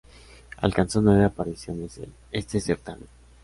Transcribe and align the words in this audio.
Alcanzó 0.57 0.99
nueve 0.99 1.25
apariciones 1.25 1.99
en 1.99 2.11
este 2.31 2.59
certamen. 2.59 3.05